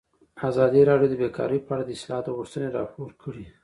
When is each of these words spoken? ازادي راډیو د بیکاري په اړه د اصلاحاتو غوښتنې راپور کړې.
ازادي 0.49 0.81
راډیو 0.89 1.11
د 1.11 1.15
بیکاري 1.21 1.59
په 1.63 1.71
اړه 1.73 1.83
د 1.85 1.89
اصلاحاتو 1.97 2.35
غوښتنې 2.37 2.67
راپور 2.77 3.09
کړې. 3.21 3.45